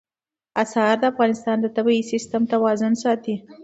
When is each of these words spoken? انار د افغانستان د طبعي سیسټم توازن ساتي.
انار 0.61 0.95
د 1.01 1.03
افغانستان 1.13 1.57
د 1.61 1.65
طبعي 1.75 2.01
سیسټم 2.11 2.43
توازن 2.53 2.93
ساتي. 3.03 3.35